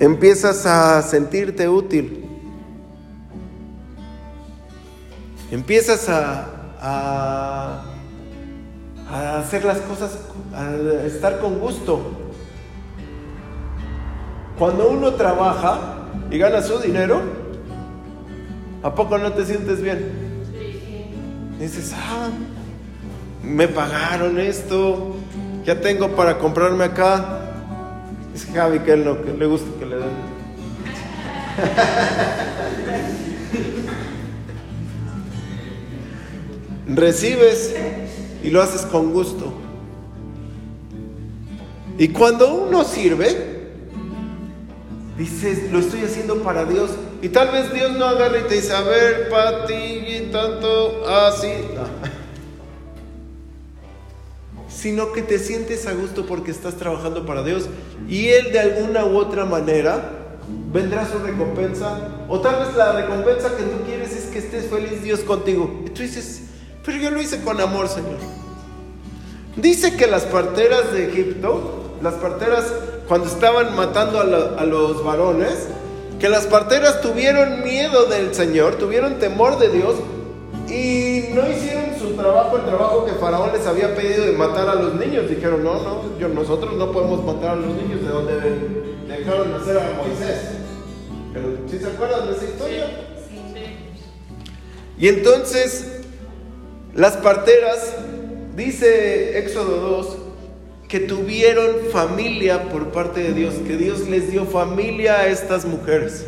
[0.00, 2.24] empiezas a sentirte útil,
[5.52, 6.48] empiezas a,
[6.80, 7.93] a
[9.14, 10.18] a hacer las cosas,
[10.52, 10.74] a
[11.06, 12.00] estar con gusto.
[14.58, 17.22] Cuando uno trabaja y gana su dinero,
[18.82, 20.10] ¿a poco no te sientes bien?
[21.60, 22.28] Dices, ah,
[23.40, 25.14] me pagaron esto,
[25.64, 27.40] ya tengo para comprarme acá.
[28.34, 30.10] Es Javi que él no, que le gusta que le den.
[36.96, 37.74] Recibes
[38.44, 39.52] y lo haces con gusto.
[41.96, 43.70] Y cuando uno sirve,
[45.16, 46.90] dices, lo estoy haciendo para Dios.
[47.22, 51.48] Y tal vez Dios no agarre y te dice, a ver, para ti, tanto, así.
[54.68, 57.70] Sino que te sientes a gusto porque estás trabajando para Dios.
[58.08, 60.36] Y Él de alguna u otra manera
[60.70, 62.26] vendrá su recompensa.
[62.28, 65.82] O tal vez la recompensa que tú quieres es que estés feliz Dios contigo.
[65.86, 66.42] Y tú dices,
[66.84, 68.18] pero yo lo hice con amor, Señor.
[69.56, 72.72] Dice que las parteras de Egipto, las parteras
[73.08, 75.68] cuando estaban matando a, los varones,
[76.18, 79.94] que las parteras tuvieron miedo del Señor, tuvieron temor de Dios
[80.68, 84.74] y no hicieron su trabajo, el trabajo que Faraón les había pedido de matar a
[84.74, 85.28] los niños.
[85.28, 88.34] Dijeron, no, no, yo, nosotros no podemos matar a los niños de donde
[89.06, 90.50] dejaron nacer a Moisés.
[91.32, 92.86] Pero, ¿sí se acuerdan de esa historia?
[93.28, 93.40] Sí.
[94.98, 96.03] Y entonces
[96.94, 97.94] las parteras,
[98.56, 100.16] dice Éxodo 2,
[100.88, 106.24] que tuvieron familia por parte de Dios, que Dios les dio familia a estas mujeres.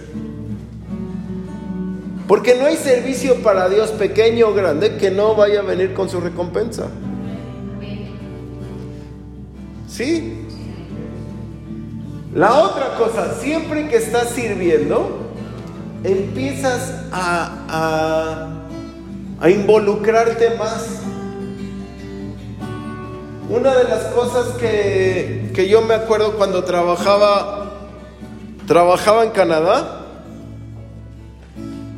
[2.27, 6.09] Porque no hay servicio para Dios pequeño o grande que no vaya a venir con
[6.09, 6.89] su recompensa.
[9.87, 10.47] ¿Sí?
[12.35, 15.31] La otra cosa, siempre que estás sirviendo,
[16.03, 18.56] empiezas a, a
[19.45, 21.01] involucrarte más.
[23.49, 27.73] Una de las cosas que, que, yo me acuerdo cuando trabajaba,
[28.67, 30.07] trabajaba en Canadá,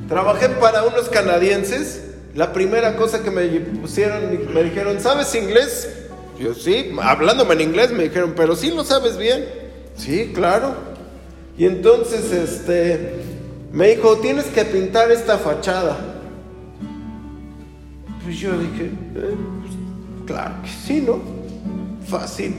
[0.09, 2.05] trabajé para unos canadienses.
[2.35, 3.47] La primera cosa que me
[3.81, 5.89] pusieron, me dijeron, ¿sabes inglés?
[6.39, 9.47] Yo sí, hablándome en inglés me dijeron, pero sí lo sabes bien.
[9.97, 10.75] Sí, claro.
[11.57, 13.23] Y entonces este
[13.73, 16.08] me dijo, tienes que pintar esta fachada.
[18.29, 19.73] Pues yo dije, eh, pues,
[20.27, 21.19] claro que sí, ¿no?
[22.07, 22.55] Fácil.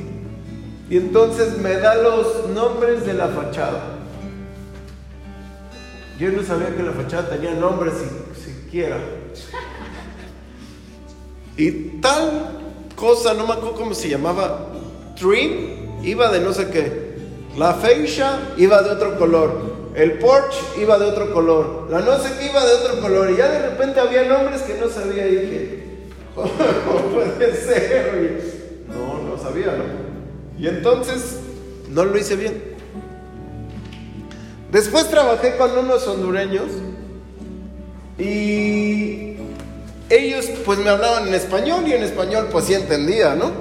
[0.89, 3.99] Y entonces me da los nombres de la fachada.
[6.17, 7.93] Yo no sabía que la fachada tenía nombres
[8.43, 8.97] siquiera.
[11.55, 12.49] Y tal
[12.95, 14.69] cosa, no me acuerdo cómo se llamaba,
[15.19, 17.15] Trim, iba de no sé qué.
[17.59, 19.78] La fascia iba de otro color.
[19.99, 21.87] El porch iba de otro color.
[21.89, 23.31] La no sé qué iba de otro color.
[23.31, 25.27] Y ya de repente había nombres que no sabía.
[25.27, 25.83] Y dije,
[26.33, 26.49] ¿cómo
[27.13, 28.39] puede ser?
[28.87, 29.83] no, no sabía, ¿no?
[30.57, 31.39] Y entonces
[31.89, 32.63] no lo hice bien.
[34.71, 36.67] Después trabajé con unos hondureños.
[38.17, 39.35] Y
[40.09, 43.51] ellos pues me hablaban en español y en español pues sí entendía, ¿no?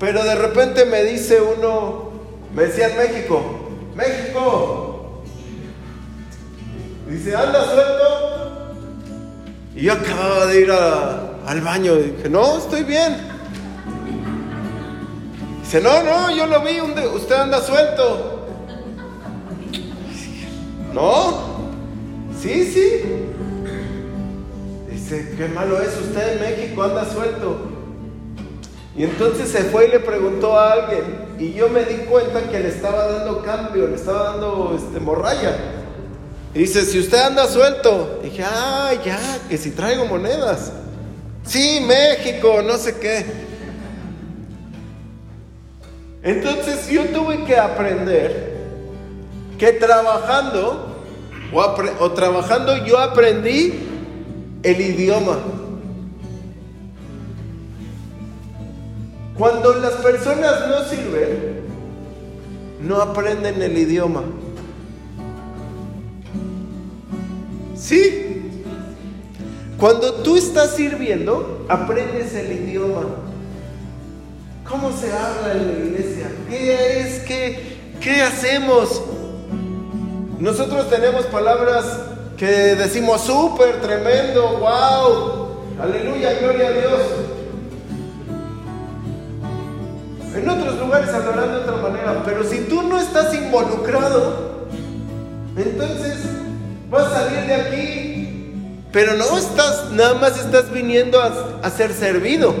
[0.00, 2.10] Pero de repente me dice uno,
[2.52, 3.40] me decía en México,
[3.94, 4.73] México,
[7.08, 8.74] Dice, anda suelto.
[9.76, 11.96] Y yo acababa de ir al baño.
[11.96, 13.16] Dije, no, estoy bien.
[15.62, 18.46] Dice, no, no, yo lo vi, usted anda suelto.
[20.92, 21.72] No,
[22.40, 23.02] sí, sí.
[24.88, 27.72] Dice, qué malo es, usted en México anda suelto.
[28.96, 31.34] Y entonces se fue y le preguntó a alguien.
[31.38, 35.73] Y yo me di cuenta que le estaba dando cambio, le estaba dando este, morralla.
[36.54, 40.70] Y dice, si usted anda suelto, dije, ah, ya, que si traigo monedas.
[41.44, 43.24] Sí, México, no sé qué.
[46.22, 48.54] Entonces yo tuve que aprender
[49.58, 51.02] que trabajando
[51.52, 51.60] o,
[52.00, 53.74] o trabajando yo aprendí
[54.62, 55.38] el idioma.
[59.36, 61.64] Cuando las personas no sirven,
[62.80, 64.22] no aprenden el idioma.
[67.84, 68.50] Sí.
[69.78, 73.02] Cuando tú estás sirviendo, aprendes el idioma.
[74.66, 76.30] ¿Cómo se habla en la iglesia?
[76.48, 77.18] ¿Qué es?
[77.24, 79.02] ¿Qué, qué hacemos?
[80.38, 81.84] Nosotros tenemos palabras
[82.38, 87.00] que decimos súper, tremendo, wow, aleluya, gloria a Dios.
[90.34, 94.68] En otros lugares hablarán de otra manera, pero si tú no estás involucrado,
[95.56, 96.33] entonces
[96.94, 98.28] vas a salir de aquí,
[98.92, 102.54] pero no estás, nada más estás viniendo a, ser servido.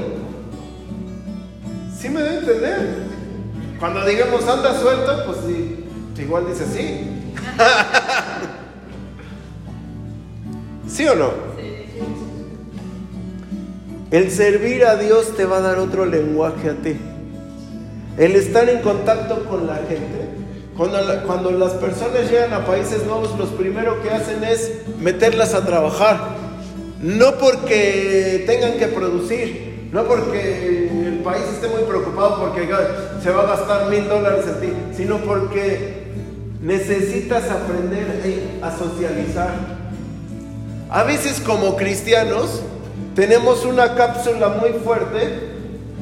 [1.96, 3.04] ¿Sí me debe entender?
[3.78, 5.38] Cuando digamos anda suelto, pues
[6.18, 7.10] igual dice sí.
[10.88, 11.30] ¿Sí o no?
[14.10, 16.96] El servir a Dios te va a dar otro lenguaje a ti.
[18.18, 20.33] El estar en contacto con la gente.
[20.76, 25.64] Cuando, cuando las personas llegan a países nuevos, lo primero que hacen es meterlas a
[25.64, 26.18] trabajar.
[27.00, 32.68] No porque tengan que producir, no porque el país esté muy preocupado porque
[33.22, 36.04] se va a gastar mil dólares en ti, sino porque
[36.60, 39.52] necesitas aprender a socializar.
[40.90, 42.62] A veces como cristianos
[43.14, 45.53] tenemos una cápsula muy fuerte,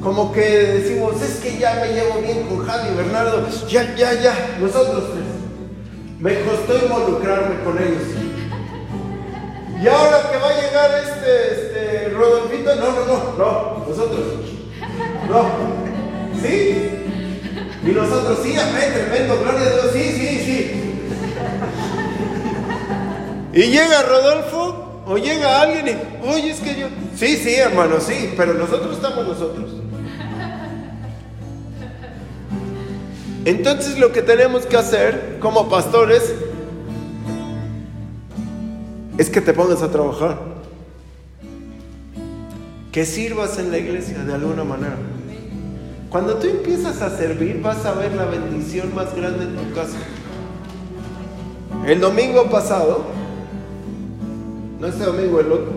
[0.03, 4.57] como que decimos, es que ya me llevo bien con Javi Bernardo, ya, ya, ya,
[4.59, 5.23] nosotros tres.
[6.19, 8.03] Me costó involucrarme con ellos.
[9.81, 14.25] Y ahora que va a llegar este, este Rodolfito, no, no, no, no, nosotros.
[15.29, 15.45] No.
[16.41, 16.89] ¿Sí?
[17.85, 20.81] Y nosotros, sí, amén, tremendo, gloria a Dios, sí, sí, sí.
[23.53, 28.33] Y llega Rodolfo o llega alguien y, oye, es que yo, sí, sí, hermano, sí,
[28.35, 29.82] pero nosotros estamos nosotros.
[33.45, 36.33] Entonces lo que tenemos que hacer como pastores
[39.17, 40.39] es que te pongas a trabajar.
[42.91, 44.97] Que sirvas en la iglesia de alguna manera.
[46.09, 49.97] Cuando tú empiezas a servir vas a ver la bendición más grande en tu casa.
[51.85, 53.03] El domingo pasado,
[54.79, 55.71] no este domingo, el otro,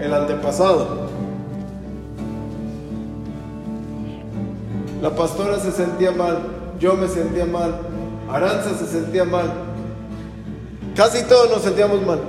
[0.00, 1.08] el antepasado,
[5.02, 7.80] la pastora se sentía mal, yo me sentía mal,
[8.28, 9.52] Aranza se sentía mal,
[10.96, 12.20] casi todos nos sentíamos mal.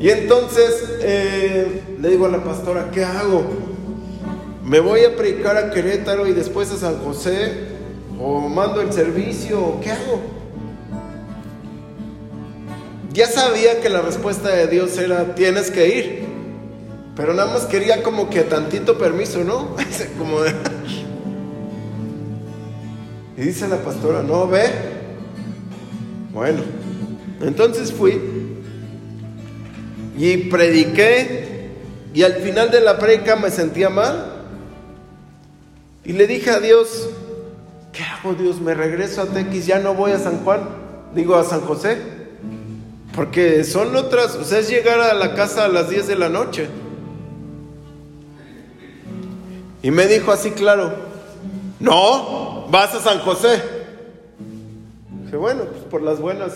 [0.00, 3.44] Y entonces eh, le digo a la pastora, ¿qué hago?
[4.62, 7.76] ¿Me voy a predicar a Querétaro y después a San José?
[8.20, 9.80] ¿O mando el servicio?
[9.80, 10.20] ¿Qué hago?
[13.12, 16.26] Ya sabía que la respuesta de Dios era, tienes que ir.
[17.14, 19.74] Pero nada más quería como que tantito permiso, ¿no?
[20.18, 20.40] como
[23.36, 24.64] Y dice la pastora, no, ve.
[26.32, 26.62] Bueno,
[27.40, 28.20] entonces fui
[30.18, 31.70] y prediqué
[32.14, 34.32] y al final de la predica me sentía mal.
[36.04, 37.10] Y le dije a Dios,
[37.92, 38.60] ¿qué hago Dios?
[38.60, 40.60] Me regreso a Tequis, ya no voy a San Juan,
[41.14, 41.98] digo a San José.
[43.14, 46.28] Porque son otras, o sea, es llegar a la casa a las 10 de la
[46.28, 46.68] noche.
[49.82, 50.94] Y me dijo así claro,
[51.80, 53.62] no, vas a San José.
[55.24, 56.52] Dije, bueno, pues por las buenas,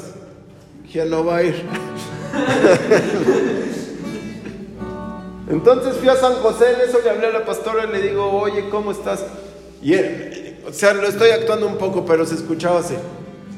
[0.92, 1.54] ya no va a ir.
[5.50, 8.30] Entonces fui a San José, en eso le hablé a la pastora y le digo,
[8.30, 9.24] oye, ¿cómo estás?
[9.82, 12.94] Y o sea, lo estoy actuando un poco, pero se escuchaba así.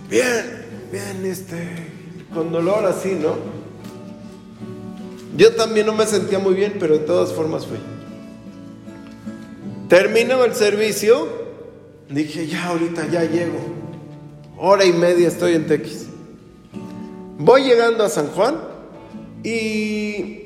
[0.09, 1.69] Bien, bien, este,
[2.33, 3.37] con dolor así, ¿no?
[5.37, 7.79] Yo también no me sentía muy bien, pero de todas formas fui.
[9.89, 11.42] Terminó el servicio,
[12.15, 13.59] dije, ya ahorita ya llego.
[14.59, 16.07] Hora y media estoy en Tequis.
[17.39, 18.57] Voy llegando a San Juan
[19.43, 20.43] y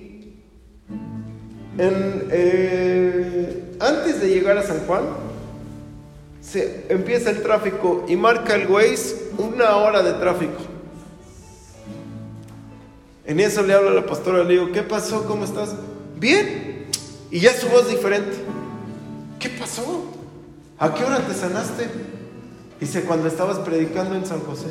[1.78, 5.02] eh, antes de llegar a San Juan,
[6.40, 10.58] se empieza el tráfico y marca el Waze una hora de tráfico.
[13.26, 15.26] En eso le hablo a la pastora, le digo, ¿qué pasó?
[15.26, 15.74] ¿Cómo estás?
[16.16, 16.86] Bien.
[17.30, 18.36] Y ya su voz diferente.
[19.40, 20.04] ¿Qué pasó?
[20.78, 21.88] ¿A qué hora te sanaste?
[22.78, 24.68] Dice, cuando estabas predicando en San José.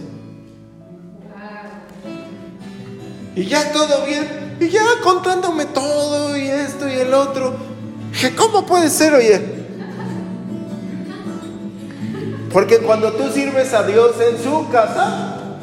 [3.36, 4.58] Y ya todo bien.
[4.60, 7.56] Y ya contándome todo y esto y el otro.
[8.12, 9.56] Dije, ¿cómo puede ser, oye?
[12.54, 15.58] Porque cuando tú sirves a Dios en su casa,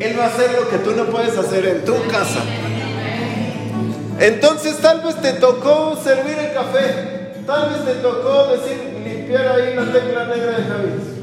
[0.00, 2.40] él va a hacer lo que tú no puedes hacer en tu casa.
[4.18, 8.91] Entonces tal vez te tocó servir el café, tal vez te tocó decir,
[9.40, 11.22] ahí la tecla negra de Javier.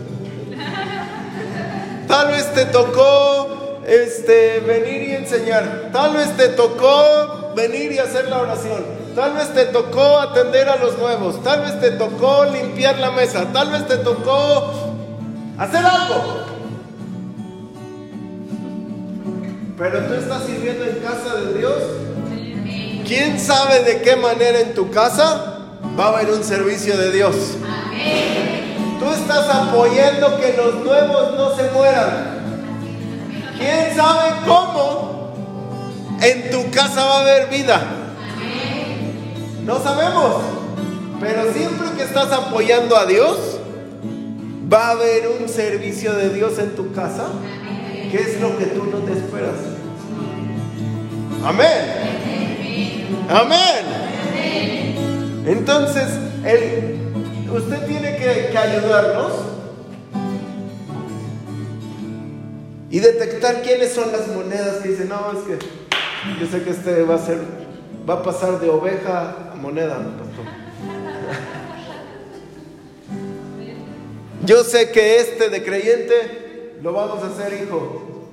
[2.08, 5.90] Tal vez te tocó este, venir y enseñar.
[5.94, 8.84] Tal vez te tocó venir y hacer la oración.
[9.16, 11.44] Tal vez te tocó atender a los nuevos.
[11.44, 13.46] Tal vez te tocó limpiar la mesa.
[13.54, 14.72] Tal vez te tocó
[15.58, 16.46] hacer algo.
[19.78, 21.84] Pero tú estás sirviendo en casa de Dios.
[23.08, 25.60] ¿Quién sabe de qué manera en tu casa
[25.98, 27.36] va a haber un servicio de Dios?
[29.00, 32.40] Tú estás apoyando que los nuevos no se mueran.
[33.58, 35.34] ¿Quién sabe cómo
[36.22, 37.82] en tu casa va a haber vida?
[39.66, 40.42] No sabemos.
[41.20, 43.60] Pero siempre que estás apoyando a Dios,
[44.72, 47.28] va a haber un servicio de Dios en tu casa,
[48.12, 49.56] que es lo que tú no te esperas.
[51.44, 52.00] Amén.
[53.30, 53.86] Amén.
[55.46, 56.08] Entonces,
[57.52, 59.32] usted tiene que, ayudarnos
[62.90, 65.66] y detectar quiénes son las monedas que dicen, no, es que
[66.40, 67.40] yo sé que este va a ser,
[68.10, 70.46] va a pasar de oveja a moneda, pastor.
[74.46, 78.32] Yo sé que este de creyente lo vamos a hacer hijo.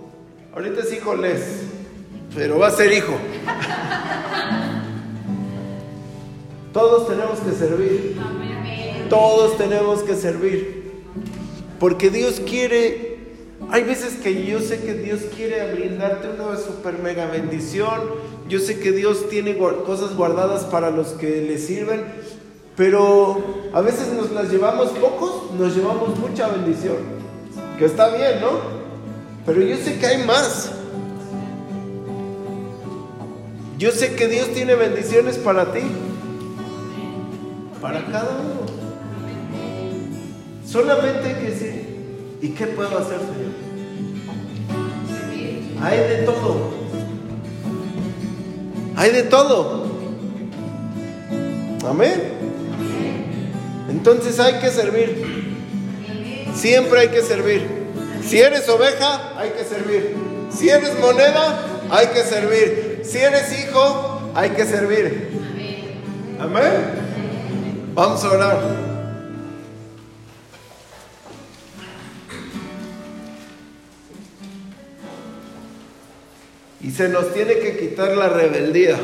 [0.55, 1.43] Ahorita es hijo les,
[2.35, 3.15] pero va a ser hijo.
[6.73, 8.17] Todos tenemos que servir.
[9.09, 10.93] Todos tenemos que servir.
[11.79, 13.19] Porque Dios quiere,
[13.71, 18.01] hay veces que yo sé que Dios quiere brindarte una super mega bendición.
[18.49, 22.05] Yo sé que Dios tiene cosas guardadas para los que le sirven.
[22.77, 23.43] Pero
[23.73, 26.97] a veces nos las llevamos pocos, nos llevamos mucha bendición.
[27.79, 28.77] Que está bien, ¿no?
[29.47, 30.73] Pero yo sé que hay más.
[33.79, 35.81] Yo sé que Dios tiene bendiciones para ti.
[37.81, 38.76] Para cada uno.
[40.77, 41.87] Solamente hay que decir,
[42.43, 43.55] ¿y qué puedo hacer, Señor?
[45.83, 46.71] Hay de todo.
[48.95, 49.87] Hay de todo.
[51.89, 52.23] Amén.
[53.89, 55.57] Entonces hay que servir.
[56.55, 57.67] Siempre hay que servir.
[58.23, 60.15] Si eres oveja, hay que servir.
[60.51, 61.59] Si eres moneda,
[61.89, 63.01] hay que servir.
[63.03, 65.31] Si eres hijo, hay que servir.
[66.39, 67.95] Amén.
[67.95, 68.86] Vamos a orar.
[76.87, 78.97] Y se nos tiene que quitar la rebeldía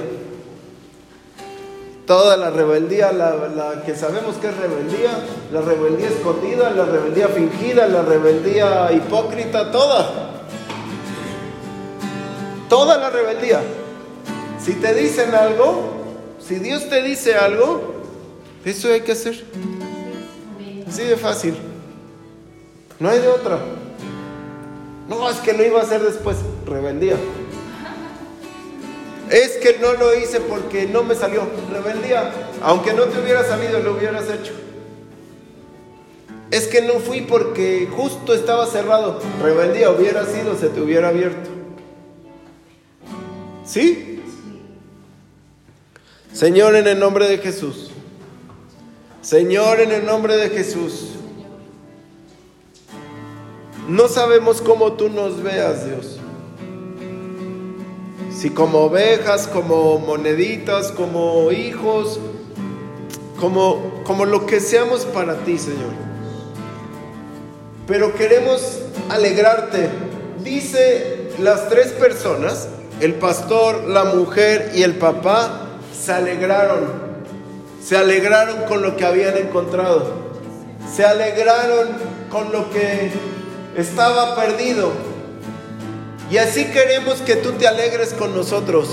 [2.12, 5.12] toda la rebeldía, la, que sabemos que es rebeldía,
[5.52, 10.10] la rebeldía escondida, la rebeldía fingida, la rebeldía hipócrita, toda.
[12.68, 13.60] Toda la rebeldía.
[14.62, 16.02] Si te dicen algo,
[16.38, 17.94] si Dios te dice algo,
[18.64, 19.44] eso hay que hacer.
[20.86, 21.56] Así de fácil.
[22.98, 23.58] No hay de otra.
[25.08, 26.36] No, es que lo iba a hacer después.
[26.66, 27.16] Rebeldía.
[29.32, 31.48] Es que no lo hice porque no me salió.
[31.70, 32.30] Rebeldía.
[32.60, 34.52] Aunque no te hubiera salido, lo hubieras hecho.
[36.50, 39.20] Es que no fui porque justo estaba cerrado.
[39.40, 41.48] Rebeldía hubiera sido, se te hubiera abierto.
[43.64, 44.22] ¿Sí?
[46.34, 47.90] Señor, en el nombre de Jesús.
[49.22, 51.12] Señor, en el nombre de Jesús.
[53.88, 56.21] No sabemos cómo tú nos veas, Dios
[58.34, 62.18] si como ovejas, como moneditas, como hijos,
[63.38, 65.92] como, como lo que seamos para ti, Señor.
[67.86, 68.78] Pero queremos
[69.08, 69.88] alegrarte.
[70.42, 72.68] Dice las tres personas,
[73.00, 77.12] el pastor, la mujer y el papá, se alegraron.
[77.82, 80.06] Se alegraron con lo que habían encontrado.
[80.94, 81.88] Se alegraron
[82.30, 83.10] con lo que
[83.76, 85.11] estaba perdido
[86.32, 88.88] y así queremos que tú te alegres con nosotros.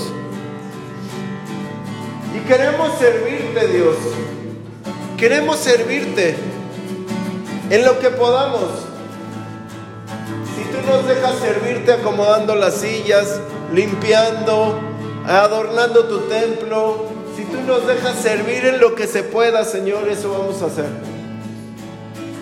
[2.36, 3.96] Y queremos servirte, Dios.
[5.16, 6.36] Queremos servirte
[7.70, 8.68] en lo que podamos.
[10.54, 13.40] Si tú nos dejas servirte acomodando las sillas,
[13.72, 14.78] limpiando,
[15.26, 20.30] adornando tu templo, si tú nos dejas servir en lo que se pueda, Señor, eso
[20.30, 21.19] vamos a hacer.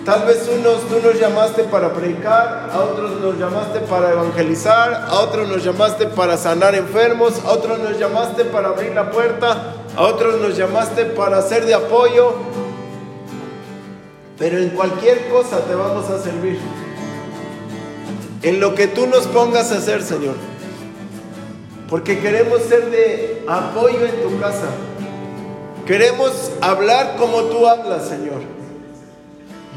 [0.09, 5.21] Tal vez unos tú nos llamaste para predicar, a otros nos llamaste para evangelizar, a
[5.21, 10.03] otros nos llamaste para sanar enfermos, a otros nos llamaste para abrir la puerta, a
[10.03, 12.37] otros nos llamaste para ser de apoyo.
[14.39, 16.59] Pero en cualquier cosa te vamos a servir.
[18.41, 20.37] En lo que tú nos pongas a hacer, Señor.
[21.87, 24.71] Porque queremos ser de apoyo en tu casa.
[25.87, 28.58] Queremos hablar como tú hablas, Señor.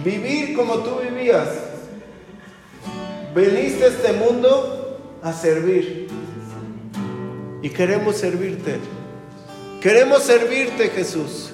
[0.04, 1.48] Vivir como tú vivías.
[3.36, 6.08] Veniste a este mundo a servir.
[7.62, 8.80] Y queremos servirte.
[9.82, 11.52] Queremos servirte, Jesús.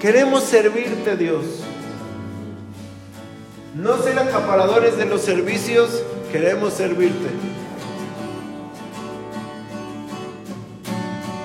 [0.00, 1.44] Queremos servirte, Dios.
[3.74, 7.28] No ser acaparadores de los servicios, queremos servirte.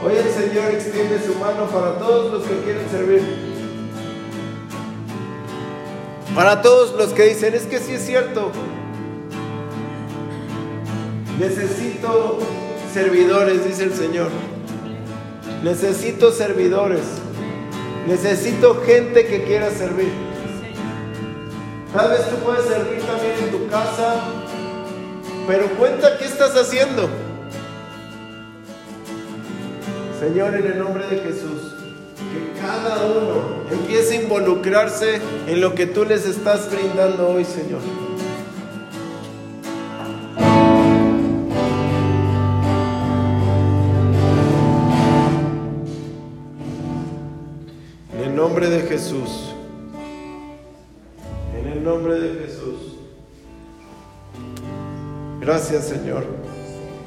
[0.05, 3.48] Hoy el Señor extiende su mano para todos los que quieren servir.
[6.39, 8.49] Para todos los que dicen, es que sí es cierto,
[11.37, 12.39] necesito
[12.93, 14.29] servidores, dice el Señor.
[15.65, 17.01] Necesito servidores.
[18.07, 20.13] Necesito gente que quiera servir.
[21.93, 24.23] Tal vez tú puedes servir también en tu casa,
[25.45, 27.09] pero cuenta qué estás haciendo.
[30.21, 31.58] Señor, en el nombre de Jesús,
[32.83, 37.81] cada uno empiece a involucrarse en lo que tú les estás brindando hoy, Señor.
[48.13, 49.53] En el nombre de Jesús.
[51.59, 52.95] En el nombre de Jesús.
[55.41, 56.25] Gracias, Señor.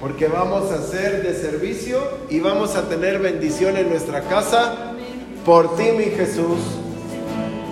[0.00, 4.91] Porque vamos a ser de servicio y vamos a tener bendición en nuestra casa
[5.44, 6.58] por ti, mi Jesús.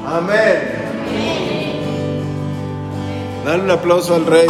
[0.06, 0.80] Amén.
[3.44, 4.48] Dale un aplauso al Rey.